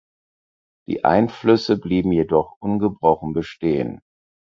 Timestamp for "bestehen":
3.33-4.01